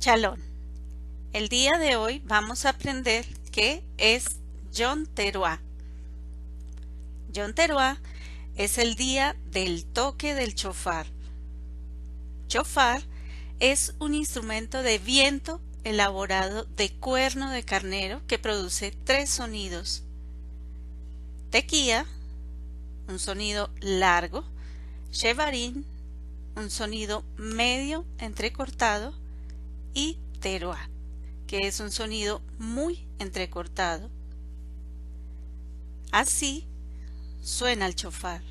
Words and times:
Chalón. 0.00 0.40
El 1.34 1.50
día 1.50 1.76
de 1.76 1.96
hoy 1.96 2.22
vamos 2.24 2.64
a 2.64 2.70
aprender 2.70 3.26
qué 3.52 3.84
es 3.98 4.38
Teruah. 5.12 5.60
Yom 7.34 7.52
Teruah 7.52 7.98
es 8.56 8.78
el 8.78 8.94
día 8.94 9.36
del 9.50 9.84
toque 9.84 10.32
del 10.34 10.54
chofar. 10.54 11.06
Chofar 12.48 13.02
es 13.58 13.94
un 13.98 14.14
instrumento 14.14 14.82
de 14.82 14.98
viento 14.98 15.60
elaborado 15.84 16.64
de 16.64 16.90
cuerno 16.94 17.50
de 17.50 17.62
carnero 17.62 18.22
que 18.26 18.38
produce 18.38 18.96
tres 19.04 19.28
sonidos. 19.28 20.02
Tequía, 21.50 22.06
un 23.06 23.18
sonido 23.18 23.68
largo, 23.80 24.44
Shevarin, 25.12 25.84
un 26.56 26.70
sonido 26.70 27.22
medio 27.36 28.06
entrecortado, 28.16 29.12
y 29.94 30.18
teruah, 30.40 30.88
que 31.46 31.66
es 31.66 31.80
un 31.80 31.90
sonido 31.90 32.42
muy 32.58 33.06
entrecortado. 33.18 34.10
Así 36.12 36.66
suena 37.42 37.86
el 37.86 37.94
chofar. 37.94 38.42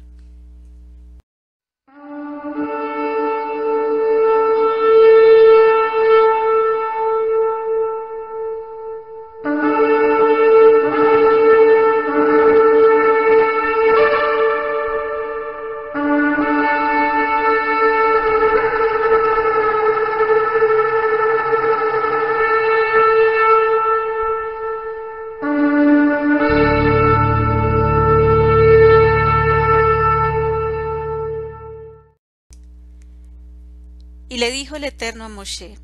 Dijo 34.60 34.76
el 34.76 34.84
Eterno 34.84 35.24
a 35.24 35.30
Moshe, 35.30 35.78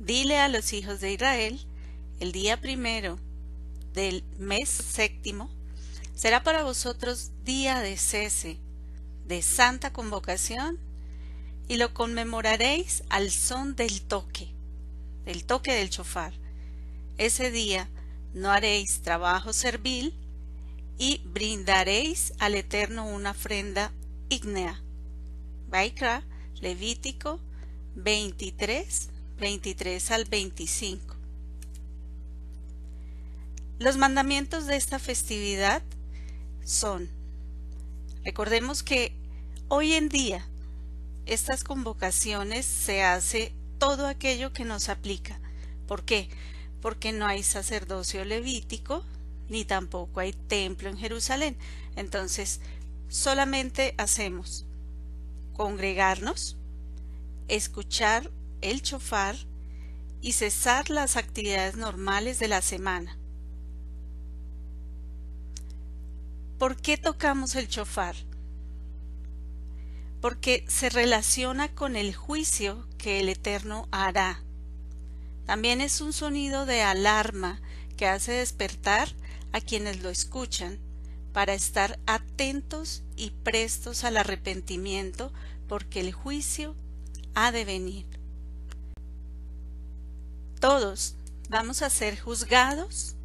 dile 0.00 0.40
a 0.40 0.48
los 0.48 0.72
hijos 0.72 0.98
de 0.98 1.12
Israel, 1.12 1.64
el 2.18 2.32
día 2.32 2.60
primero 2.60 3.20
del 3.92 4.24
mes 4.36 4.68
séptimo, 4.68 5.48
será 6.12 6.42
para 6.42 6.64
vosotros 6.64 7.30
día 7.44 7.78
de 7.78 7.96
cese, 7.96 8.58
de 9.26 9.42
santa 9.42 9.92
convocación, 9.92 10.80
y 11.68 11.76
lo 11.76 11.94
conmemoraréis 11.94 13.04
al 13.10 13.30
son 13.30 13.76
del 13.76 14.02
toque, 14.02 14.52
del 15.24 15.44
toque 15.44 15.72
del 15.72 15.88
chofar. 15.88 16.34
Ese 17.16 17.52
día 17.52 17.88
no 18.32 18.50
haréis 18.50 19.02
trabajo 19.02 19.52
servil 19.52 20.18
y 20.98 21.20
brindaréis 21.26 22.32
al 22.40 22.56
Eterno 22.56 23.06
una 23.06 23.30
ofrenda 23.30 23.92
ígnea. 24.30 24.82
Baikra, 25.68 26.24
Levítico 26.60 27.40
23, 27.96 29.10
23 29.38 30.10
al 30.10 30.24
25. 30.24 31.16
Los 33.78 33.96
mandamientos 33.96 34.66
de 34.66 34.76
esta 34.76 34.98
festividad 34.98 35.82
son, 36.64 37.08
recordemos 38.24 38.82
que 38.82 39.12
hoy 39.68 39.92
en 39.92 40.08
día 40.08 40.46
estas 41.26 41.64
convocaciones 41.64 42.66
se 42.66 43.02
hace 43.02 43.52
todo 43.78 44.06
aquello 44.06 44.52
que 44.52 44.64
nos 44.64 44.88
aplica. 44.88 45.40
¿Por 45.86 46.04
qué? 46.04 46.28
Porque 46.80 47.12
no 47.12 47.26
hay 47.26 47.42
sacerdocio 47.42 48.24
levítico 48.24 49.04
ni 49.48 49.64
tampoco 49.64 50.20
hay 50.20 50.32
templo 50.32 50.88
en 50.88 50.96
Jerusalén. 50.96 51.56
Entonces, 51.96 52.60
solamente 53.08 53.94
hacemos 53.98 54.66
congregarnos, 55.52 56.56
escuchar 57.48 58.30
el 58.60 58.82
chofar 58.82 59.36
y 60.20 60.32
cesar 60.32 60.90
las 60.90 61.16
actividades 61.16 61.76
normales 61.76 62.38
de 62.38 62.48
la 62.48 62.62
semana. 62.62 63.18
¿Por 66.58 66.76
qué 66.76 66.96
tocamos 66.96 67.56
el 67.56 67.68
chofar? 67.68 68.16
Porque 70.20 70.64
se 70.66 70.88
relaciona 70.88 71.74
con 71.74 71.96
el 71.96 72.14
juicio 72.14 72.88
que 72.96 73.20
el 73.20 73.28
Eterno 73.28 73.86
hará. 73.90 74.42
También 75.44 75.82
es 75.82 76.00
un 76.00 76.14
sonido 76.14 76.64
de 76.64 76.80
alarma 76.80 77.60
que 77.98 78.06
hace 78.06 78.32
despertar 78.32 79.08
a 79.52 79.60
quienes 79.60 80.02
lo 80.02 80.08
escuchan 80.08 80.78
para 81.34 81.52
estar 81.52 81.98
atentos 82.06 83.02
y 83.16 83.30
prestos 83.30 84.04
al 84.04 84.16
arrepentimiento 84.16 85.32
porque 85.68 86.00
el 86.00 86.12
juicio 86.12 86.74
ha 87.34 87.52
de 87.52 87.64
venir. 87.64 88.06
Todos 90.60 91.16
vamos 91.48 91.82
a 91.82 91.90
ser 91.90 92.18
juzgados 92.18 93.16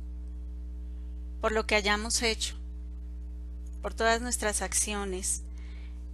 por 1.42 1.52
lo 1.52 1.66
que 1.66 1.76
hayamos 1.76 2.22
hecho, 2.22 2.56
por 3.82 3.94
todas 3.94 4.22
nuestras 4.22 4.62
acciones, 4.62 5.44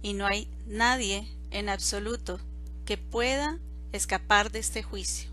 y 0.02 0.12
no 0.12 0.26
hay 0.26 0.48
nadie 0.66 1.28
en 1.50 1.68
absoluto 1.68 2.38
que 2.84 2.96
pueda 2.96 3.58
escapar 3.92 4.52
de 4.52 4.60
este 4.60 4.82
juicio. 4.82 5.30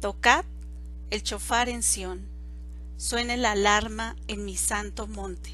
Tocad 0.00 0.44
el 1.10 1.22
chofar 1.22 1.68
en 1.68 1.82
Sión, 1.82 2.26
suene 2.98 3.36
la 3.36 3.52
alarma 3.52 4.16
en 4.28 4.44
mi 4.44 4.56
santo 4.56 5.06
monte, 5.06 5.52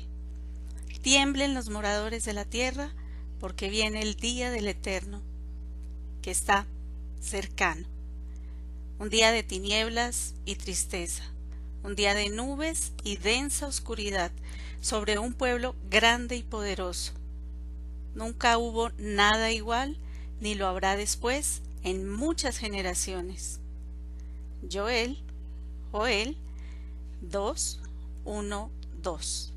tiemblen 1.02 1.54
los 1.54 1.68
moradores 1.68 2.24
de 2.24 2.32
la 2.32 2.44
tierra, 2.44 2.92
porque 3.42 3.68
viene 3.68 4.02
el 4.02 4.14
día 4.14 4.52
del 4.52 4.68
Eterno, 4.68 5.20
que 6.22 6.30
está 6.30 6.64
cercano. 7.20 7.88
Un 9.00 9.10
día 9.10 9.32
de 9.32 9.42
tinieblas 9.42 10.34
y 10.44 10.54
tristeza, 10.54 11.24
un 11.82 11.96
día 11.96 12.14
de 12.14 12.30
nubes 12.30 12.92
y 13.02 13.16
densa 13.16 13.66
oscuridad 13.66 14.30
sobre 14.80 15.18
un 15.18 15.34
pueblo 15.34 15.74
grande 15.90 16.36
y 16.36 16.44
poderoso. 16.44 17.14
Nunca 18.14 18.58
hubo 18.58 18.90
nada 18.96 19.50
igual, 19.50 19.98
ni 20.40 20.54
lo 20.54 20.68
habrá 20.68 20.94
después 20.94 21.62
en 21.82 22.08
muchas 22.08 22.58
generaciones. 22.58 23.58
Joel, 24.70 25.18
Joel 25.90 26.36
2, 27.22 27.80
1, 28.24 28.70
2. 29.02 29.52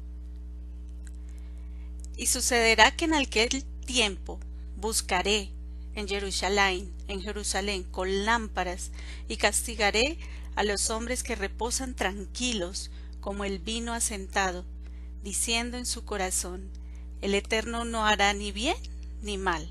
Y 2.18 2.26
sucederá 2.26 2.90
que 2.96 3.06
en 3.06 3.14
aquel 3.14 3.64
tiempo 3.86 4.40
buscaré 4.76 5.52
en 5.96 6.08
Jerusalén, 6.08 6.92
en 7.08 7.22
Jerusalén, 7.22 7.84
con 7.84 8.26
lámparas, 8.26 8.92
y 9.28 9.38
castigaré 9.38 10.18
a 10.56 10.64
los 10.64 10.90
hombres 10.90 11.24
que 11.24 11.36
reposan 11.36 11.96
tranquilos 11.96 12.92
como 13.22 13.46
el 13.46 13.60
vino 13.60 13.94
asentado, 13.94 14.66
diciendo 15.24 15.78
en 15.78 15.86
su 15.86 16.04
corazón, 16.06 16.70
el 17.22 17.34
Eterno 17.34 17.86
no 17.86 18.06
hará 18.06 18.34
ni 18.34 18.52
bien 18.52 18.78
ni 19.22 19.38
mal. 19.38 19.70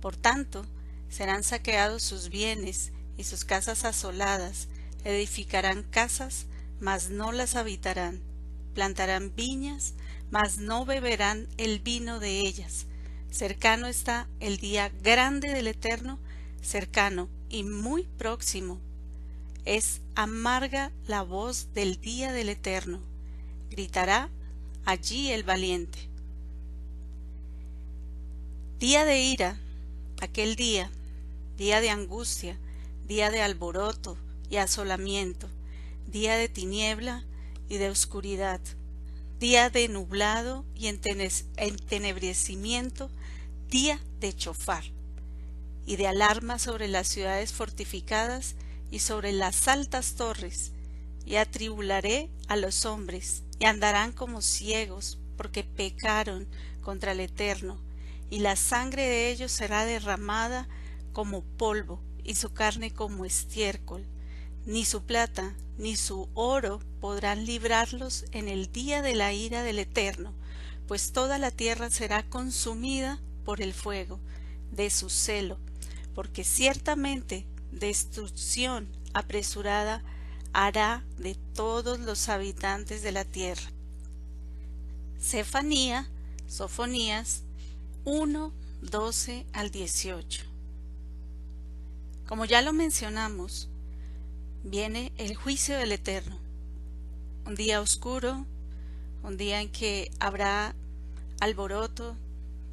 Por 0.00 0.16
tanto, 0.16 0.64
serán 1.08 1.42
saqueados 1.42 2.02
sus 2.02 2.28
bienes 2.28 2.92
y 3.16 3.24
sus 3.24 3.44
casas 3.44 3.84
asoladas, 3.84 4.68
edificarán 5.04 5.82
casas, 5.82 6.46
mas 6.80 7.08
no 7.10 7.32
las 7.32 7.56
habitarán, 7.56 8.20
plantarán 8.74 9.34
viñas, 9.34 9.94
mas 10.30 10.58
no 10.58 10.84
beberán 10.84 11.48
el 11.56 11.80
vino 11.80 12.20
de 12.20 12.40
ellas, 12.40 12.86
Cercano 13.30 13.86
está 13.86 14.28
el 14.40 14.58
día 14.58 14.90
grande 15.02 15.48
del 15.48 15.66
Eterno, 15.66 16.18
cercano 16.62 17.28
y 17.48 17.64
muy 17.64 18.04
próximo. 18.04 18.80
Es 19.64 20.00
amarga 20.14 20.92
la 21.06 21.22
voz 21.22 21.72
del 21.74 22.00
día 22.00 22.32
del 22.32 22.48
Eterno. 22.48 23.00
Gritará 23.70 24.30
allí 24.84 25.30
el 25.30 25.42
valiente. 25.42 26.08
Día 28.78 29.04
de 29.04 29.20
ira, 29.20 29.58
aquel 30.20 30.56
día, 30.56 30.90
día 31.56 31.80
de 31.80 31.90
angustia, 31.90 32.58
día 33.06 33.30
de 33.30 33.42
alboroto 33.42 34.16
y 34.50 34.56
asolamiento, 34.56 35.48
día 36.06 36.36
de 36.36 36.48
tiniebla 36.48 37.24
y 37.68 37.78
de 37.78 37.90
oscuridad, 37.90 38.60
día 39.38 39.68
de 39.68 39.88
nublado 39.88 40.64
y 40.74 40.86
entenebrecimiento, 40.86 43.10
día 43.68 44.00
de 44.20 44.34
chofar 44.34 44.84
y 45.84 45.96
de 45.96 46.06
alarma 46.06 46.58
sobre 46.58 46.88
las 46.88 47.08
ciudades 47.08 47.52
fortificadas 47.52 48.54
y 48.90 49.00
sobre 49.00 49.32
las 49.32 49.68
altas 49.68 50.14
torres, 50.14 50.72
y 51.24 51.36
atribularé 51.36 52.30
a 52.48 52.56
los 52.56 52.86
hombres, 52.86 53.42
y 53.58 53.66
andarán 53.66 54.12
como 54.12 54.42
ciegos, 54.42 55.18
porque 55.36 55.64
pecaron 55.64 56.48
contra 56.80 57.12
el 57.12 57.20
Eterno, 57.20 57.80
y 58.30 58.40
la 58.40 58.56
sangre 58.56 59.02
de 59.02 59.30
ellos 59.30 59.52
será 59.52 59.84
derramada 59.84 60.68
como 61.12 61.42
polvo 61.42 62.00
y 62.24 62.34
su 62.34 62.52
carne 62.52 62.92
como 62.92 63.24
estiércol. 63.24 64.04
Ni 64.66 64.84
su 64.84 65.04
plata 65.04 65.54
ni 65.78 65.96
su 65.96 66.28
oro 66.34 66.80
podrán 67.00 67.44
librarlos 67.44 68.24
en 68.32 68.48
el 68.48 68.72
día 68.72 69.02
de 69.02 69.14
la 69.14 69.32
ira 69.32 69.62
del 69.62 69.78
Eterno, 69.78 70.32
pues 70.88 71.12
toda 71.12 71.38
la 71.38 71.50
tierra 71.50 71.90
será 71.90 72.22
consumida 72.22 73.20
por 73.44 73.60
el 73.60 73.74
fuego 73.74 74.18
de 74.72 74.90
su 74.90 75.10
celo, 75.10 75.58
porque 76.14 76.44
ciertamente 76.44 77.46
destrucción 77.72 78.88
apresurada 79.12 80.02
hará 80.52 81.04
de 81.18 81.34
todos 81.54 82.00
los 82.00 82.28
habitantes 82.28 83.02
de 83.02 83.12
la 83.12 83.24
tierra. 83.24 83.70
Cefanía, 85.20 86.08
Sofonías 86.48 87.42
1, 88.04 88.52
12 88.82 89.46
al 89.52 89.70
18. 89.70 90.44
Como 92.26 92.44
ya 92.44 92.62
lo 92.62 92.72
mencionamos, 92.72 93.68
viene 94.66 95.12
el 95.16 95.36
juicio 95.36 95.78
del 95.78 95.92
Eterno, 95.92 96.36
un 97.46 97.54
día 97.54 97.80
oscuro, 97.80 98.44
un 99.22 99.36
día 99.36 99.60
en 99.60 99.70
que 99.70 100.10
habrá 100.18 100.74
alboroto, 101.38 102.16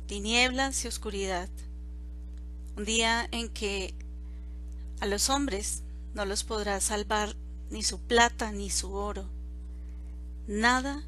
tinieblas 0.07 0.83
y 0.83 0.87
oscuridad, 0.87 1.49
un 2.75 2.85
día 2.85 3.27
en 3.31 3.47
que 3.47 3.93
a 5.01 5.05
los 5.05 5.29
hombres 5.29 5.83
no 6.15 6.25
los 6.25 6.43
podrá 6.43 6.81
salvar 6.81 7.35
ni 7.69 7.83
su 7.83 7.99
plata 7.99 8.51
ni 8.51 8.71
su 8.71 8.93
oro, 8.93 9.29
nada 10.47 11.03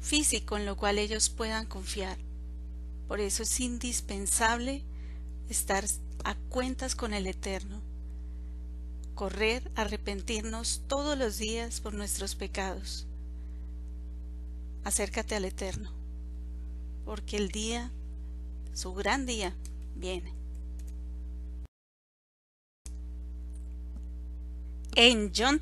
físico 0.00 0.56
en 0.56 0.64
lo 0.64 0.76
cual 0.76 0.98
ellos 0.98 1.28
puedan 1.28 1.66
confiar. 1.66 2.18
Por 3.08 3.18
eso 3.18 3.42
es 3.42 3.58
indispensable 3.58 4.84
estar 5.48 5.84
a 6.22 6.36
cuentas 6.36 6.94
con 6.94 7.14
el 7.14 7.26
Eterno, 7.26 7.82
correr, 9.16 9.68
arrepentirnos 9.74 10.82
todos 10.86 11.18
los 11.18 11.38
días 11.38 11.80
por 11.80 11.94
nuestros 11.94 12.36
pecados. 12.36 13.06
Acércate 14.84 15.34
al 15.34 15.46
Eterno, 15.46 15.90
porque 17.04 17.36
el 17.36 17.48
día, 17.48 17.90
su 18.74 18.94
gran 18.94 19.26
día, 19.26 19.56
viene. 19.96 20.32
En 24.94 25.32
John 25.34 25.60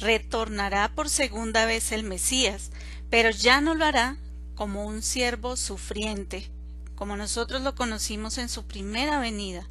retornará 0.00 0.94
por 0.94 1.10
segunda 1.10 1.66
vez 1.66 1.92
el 1.92 2.04
Mesías, 2.04 2.70
pero 3.10 3.30
ya 3.30 3.60
no 3.60 3.74
lo 3.74 3.84
hará 3.84 4.16
como 4.54 4.86
un 4.86 5.02
siervo 5.02 5.56
sufriente, 5.56 6.50
como 6.94 7.16
nosotros 7.16 7.62
lo 7.62 7.74
conocimos 7.74 8.38
en 8.38 8.48
su 8.48 8.64
primera 8.64 9.18
venida. 9.18 9.68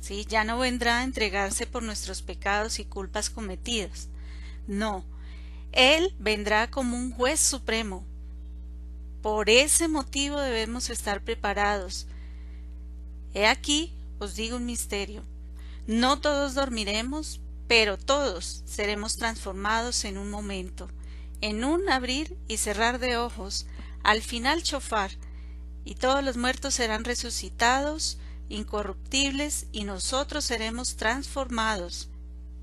¿Sí? 0.00 0.26
Ya 0.28 0.44
no 0.44 0.58
vendrá 0.58 0.98
a 0.98 1.04
entregarse 1.04 1.66
por 1.66 1.82
nuestros 1.82 2.22
pecados 2.22 2.78
y 2.78 2.84
culpas 2.84 3.30
cometidas. 3.30 4.08
No, 4.66 5.04
Él 5.72 6.14
vendrá 6.18 6.70
como 6.70 6.96
un 6.96 7.12
juez 7.12 7.40
supremo. 7.40 8.04
Por 9.22 9.50
ese 9.50 9.88
motivo 9.88 10.40
debemos 10.40 10.90
estar 10.90 11.22
preparados. 11.22 12.06
He 13.34 13.46
aquí 13.46 13.92
os 14.18 14.34
digo 14.34 14.56
un 14.56 14.66
misterio. 14.66 15.22
No 15.86 16.20
todos 16.20 16.54
dormiremos, 16.54 17.40
pero 17.66 17.98
todos 17.98 18.62
seremos 18.66 19.16
transformados 19.16 20.04
en 20.04 20.18
un 20.18 20.30
momento, 20.30 20.88
en 21.40 21.64
un 21.64 21.88
abrir 21.88 22.36
y 22.48 22.56
cerrar 22.56 22.98
de 22.98 23.16
ojos, 23.16 23.66
al 24.02 24.22
final 24.22 24.62
chofar, 24.62 25.10
y 25.84 25.94
todos 25.94 26.22
los 26.24 26.36
muertos 26.36 26.74
serán 26.74 27.04
resucitados, 27.04 28.18
incorruptibles, 28.48 29.66
y 29.72 29.84
nosotros 29.84 30.44
seremos 30.44 30.96
transformados. 30.96 32.08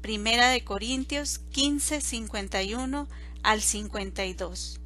Primera 0.01 0.49
de 0.49 0.63
Corintios 0.63 1.39
15, 1.51 2.01
51 2.01 3.07
al 3.43 3.61
52. 3.61 4.79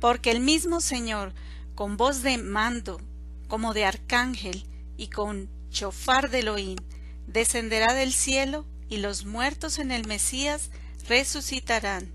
Porque 0.00 0.30
el 0.30 0.40
mismo 0.40 0.80
Señor, 0.80 1.32
con 1.74 1.96
voz 1.96 2.22
de 2.22 2.38
mando, 2.38 3.00
como 3.48 3.74
de 3.74 3.84
arcángel, 3.84 4.64
y 4.96 5.08
con 5.08 5.48
chofar 5.70 6.30
de 6.30 6.40
Elohim, 6.40 6.78
descenderá 7.26 7.94
del 7.94 8.12
cielo, 8.12 8.66
y 8.88 8.98
los 8.98 9.24
muertos 9.24 9.78
en 9.78 9.90
el 9.90 10.06
Mesías 10.06 10.70
resucitarán. 11.08 12.12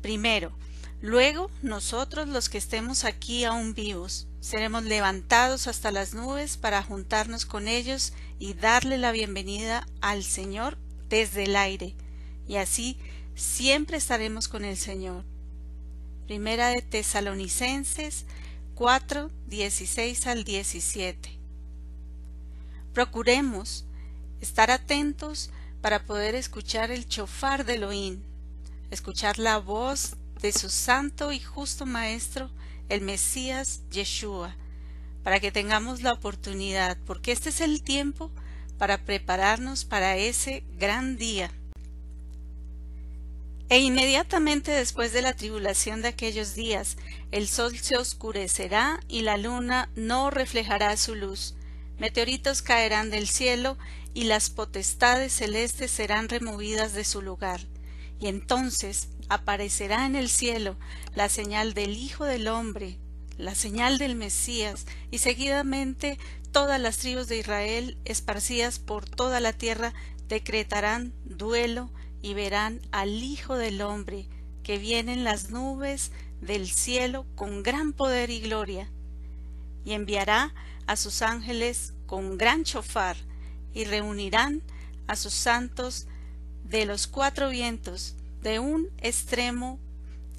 Primero, 0.00 0.56
luego 1.00 1.50
nosotros 1.62 2.28
los 2.28 2.48
que 2.48 2.58
estemos 2.58 3.04
aquí 3.04 3.44
aún 3.44 3.74
vivos, 3.74 4.28
seremos 4.46 4.84
levantados 4.84 5.66
hasta 5.66 5.90
las 5.90 6.14
nubes 6.14 6.56
para 6.56 6.80
juntarnos 6.80 7.46
con 7.46 7.66
ellos 7.66 8.12
y 8.38 8.54
darle 8.54 8.96
la 8.96 9.10
bienvenida 9.10 9.88
al 10.00 10.22
Señor 10.22 10.78
desde 11.08 11.42
el 11.42 11.56
aire, 11.56 11.96
y 12.46 12.54
así 12.54 12.96
siempre 13.34 13.96
estaremos 13.96 14.46
con 14.46 14.64
el 14.64 14.76
Señor. 14.76 15.24
Primera 16.26 16.68
de 16.68 16.80
Tesalonicenses 16.80 18.24
4, 18.76 19.32
16 19.48 20.26
al 20.28 20.44
17. 20.44 21.28
Procuremos 22.94 23.84
estar 24.40 24.70
atentos 24.70 25.50
para 25.80 26.04
poder 26.04 26.36
escuchar 26.36 26.92
el 26.92 27.08
chofar 27.08 27.64
de 27.64 27.74
Elohim, 27.74 28.22
escuchar 28.92 29.40
la 29.40 29.58
voz 29.58 30.14
de 30.40 30.52
su 30.52 30.68
santo 30.68 31.32
y 31.32 31.40
justo 31.40 31.84
Maestro, 31.84 32.48
el 32.88 33.00
Mesías 33.00 33.82
Yeshua, 33.90 34.54
para 35.22 35.40
que 35.40 35.52
tengamos 35.52 36.02
la 36.02 36.12
oportunidad, 36.12 36.96
porque 37.06 37.32
este 37.32 37.48
es 37.48 37.60
el 37.60 37.82
tiempo 37.82 38.30
para 38.78 39.04
prepararnos 39.04 39.84
para 39.84 40.16
ese 40.16 40.64
gran 40.78 41.16
día. 41.16 41.50
E 43.68 43.80
inmediatamente 43.80 44.70
después 44.70 45.12
de 45.12 45.22
la 45.22 45.34
tribulación 45.34 46.00
de 46.00 46.08
aquellos 46.08 46.54
días, 46.54 46.96
el 47.32 47.48
sol 47.48 47.76
se 47.76 47.96
oscurecerá 47.96 49.00
y 49.08 49.22
la 49.22 49.36
luna 49.36 49.90
no 49.96 50.30
reflejará 50.30 50.96
su 50.96 51.16
luz, 51.16 51.56
meteoritos 51.98 52.62
caerán 52.62 53.10
del 53.10 53.26
cielo 53.26 53.76
y 54.14 54.24
las 54.24 54.50
potestades 54.50 55.32
celestes 55.32 55.90
serán 55.90 56.28
removidas 56.28 56.92
de 56.92 57.04
su 57.04 57.22
lugar. 57.22 57.60
Y 58.20 58.28
entonces 58.28 59.08
aparecerá 59.28 60.06
en 60.06 60.16
el 60.16 60.28
cielo 60.28 60.76
la 61.14 61.28
señal 61.28 61.74
del 61.74 61.96
Hijo 61.96 62.24
del 62.24 62.48
Hombre, 62.48 62.98
la 63.38 63.54
señal 63.54 63.98
del 63.98 64.14
Mesías, 64.14 64.86
y 65.10 65.18
seguidamente 65.18 66.18
todas 66.52 66.80
las 66.80 66.98
tribus 66.98 67.28
de 67.28 67.38
Israel, 67.38 67.98
esparcidas 68.04 68.78
por 68.78 69.04
toda 69.04 69.40
la 69.40 69.52
tierra, 69.52 69.92
decretarán 70.28 71.12
duelo 71.24 71.90
y 72.22 72.34
verán 72.34 72.80
al 72.92 73.22
Hijo 73.22 73.56
del 73.56 73.82
Hombre, 73.82 74.26
que 74.62 74.78
viene 74.78 75.12
en 75.12 75.24
las 75.24 75.50
nubes 75.50 76.12
del 76.40 76.68
cielo 76.68 77.26
con 77.34 77.62
gran 77.62 77.92
poder 77.92 78.30
y 78.30 78.40
gloria, 78.40 78.90
y 79.84 79.92
enviará 79.92 80.54
a 80.86 80.96
sus 80.96 81.22
ángeles 81.22 81.92
con 82.06 82.38
gran 82.38 82.64
chofar, 82.64 83.16
y 83.74 83.84
reunirán 83.84 84.62
a 85.06 85.16
sus 85.16 85.34
santos 85.34 86.06
de 86.64 86.86
los 86.86 87.06
cuatro 87.06 87.50
vientos, 87.50 88.16
de 88.46 88.60
un 88.60 88.88
extremo 88.98 89.80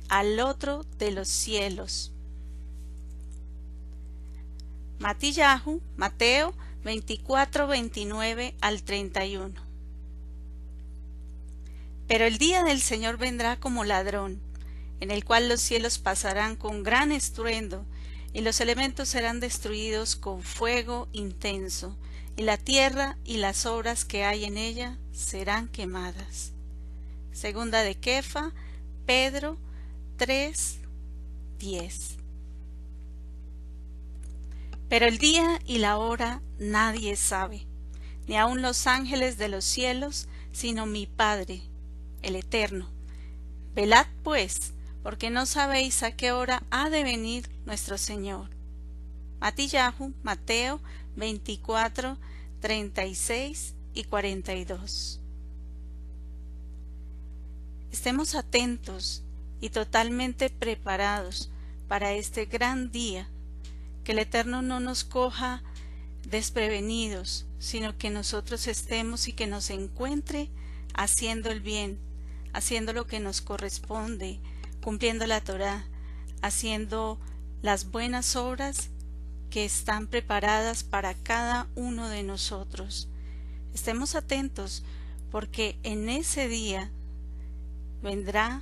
al 0.07 0.39
otro 0.39 0.85
de 0.97 1.11
los 1.11 1.27
cielos. 1.27 2.13
Matillahu, 4.99 5.81
Mateo 5.97 6.53
24, 6.85 7.67
29 7.67 8.55
al 8.61 8.83
31. 8.83 9.53
Pero 12.07 12.23
el 12.23 12.37
día 12.37 12.63
del 12.63 12.79
Señor 12.79 13.17
vendrá 13.17 13.59
como 13.59 13.83
ladrón, 13.83 14.39
en 15.01 15.11
el 15.11 15.25
cual 15.25 15.49
los 15.49 15.59
cielos 15.59 15.99
pasarán 15.99 16.55
con 16.55 16.83
gran 16.83 17.11
estruendo, 17.11 17.83
y 18.31 18.39
los 18.39 18.61
elementos 18.61 19.09
serán 19.09 19.41
destruidos 19.41 20.15
con 20.15 20.43
fuego 20.43 21.09
intenso, 21.11 21.97
y 22.37 22.43
la 22.43 22.55
tierra 22.55 23.17
y 23.25 23.35
las 23.35 23.65
obras 23.65 24.05
que 24.05 24.23
hay 24.23 24.45
en 24.45 24.57
ella 24.57 24.97
serán 25.11 25.67
quemadas. 25.67 26.53
Segunda 27.37 27.83
de 27.83 27.93
Kefa, 27.93 28.51
Pedro 29.05 29.59
3, 30.17 30.79
10. 31.59 32.17
Pero 34.89 35.05
el 35.05 35.19
día 35.19 35.59
y 35.63 35.77
la 35.77 35.97
hora 35.97 36.41
nadie 36.57 37.15
sabe, 37.15 37.67
ni 38.25 38.37
aun 38.37 38.63
los 38.63 38.87
ángeles 38.87 39.37
de 39.37 39.49
los 39.49 39.65
cielos, 39.65 40.27
sino 40.51 40.87
mi 40.87 41.05
Padre, 41.05 41.61
el 42.23 42.35
Eterno. 42.35 42.89
Velad 43.75 44.07
pues, 44.23 44.73
porque 45.03 45.29
no 45.29 45.45
sabéis 45.45 46.01
a 46.01 46.15
qué 46.15 46.31
hora 46.31 46.63
ha 46.71 46.89
de 46.89 47.03
venir 47.03 47.51
nuestro 47.67 47.99
Señor. 47.99 48.49
Matillahu, 49.41 50.11
Mateo 50.23 50.81
24, 51.15 52.17
36 52.61 53.75
y 53.93 54.05
42. 54.05 55.21
Estemos 57.91 58.35
atentos 58.35 59.23
y 59.61 59.69
totalmente 59.69 60.49
preparados 60.49 61.49
para 61.87 62.13
este 62.13 62.45
gran 62.45 62.91
día 62.91 63.29
que 64.03 64.11
el 64.11 64.19
Eterno 64.19 64.61
no 64.61 64.79
nos 64.79 65.03
coja 65.03 65.63
desprevenidos, 66.29 67.45
sino 67.59 67.97
que 67.97 68.09
nosotros 68.09 68.67
estemos 68.67 69.27
y 69.27 69.33
que 69.33 69.47
nos 69.47 69.69
encuentre 69.69 70.49
haciendo 70.93 71.49
el 71.49 71.61
bien, 71.61 71.97
haciendo 72.53 72.93
lo 72.93 73.07
que 73.07 73.19
nos 73.19 73.41
corresponde, 73.41 74.39
cumpliendo 74.81 75.25
la 75.27 75.41
Torah, 75.41 75.85
haciendo 76.41 77.19
las 77.61 77.91
buenas 77.91 78.35
obras 78.35 78.89
que 79.49 79.65
están 79.65 80.07
preparadas 80.07 80.83
para 80.83 81.13
cada 81.13 81.67
uno 81.75 82.09
de 82.09 82.23
nosotros. 82.23 83.09
Estemos 83.73 84.15
atentos 84.15 84.83
porque 85.31 85.77
en 85.83 86.09
ese 86.09 86.47
día 86.47 86.91
vendrá 88.01 88.61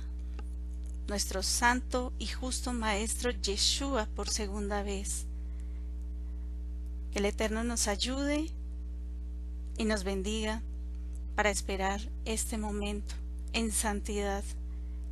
nuestro 1.08 1.42
santo 1.42 2.12
y 2.18 2.26
justo 2.26 2.72
Maestro 2.72 3.30
Yeshua 3.30 4.06
por 4.14 4.28
segunda 4.28 4.82
vez. 4.82 5.26
Que 7.12 7.18
el 7.20 7.26
Eterno 7.26 7.64
nos 7.64 7.88
ayude 7.88 8.50
y 9.78 9.84
nos 9.84 10.04
bendiga 10.04 10.62
para 11.34 11.50
esperar 11.50 12.00
este 12.24 12.58
momento 12.58 13.14
en 13.52 13.72
santidad, 13.72 14.42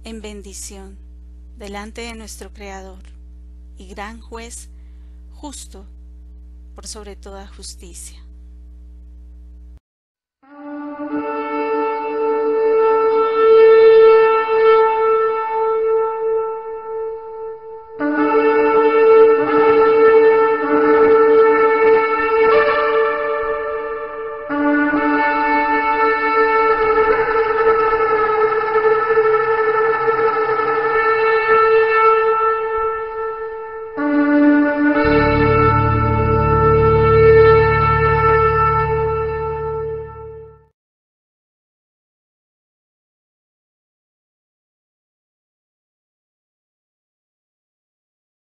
en 0.04 0.21
bendición, 0.21 0.99
delante 1.57 2.02
de 2.02 2.14
nuestro 2.14 2.52
Creador 2.52 3.02
y 3.76 3.87
gran 3.88 4.21
juez 4.21 4.69
justo 5.33 5.87
por 6.75 6.87
sobre 6.87 7.16
toda 7.16 7.47
justicia. 7.47 8.25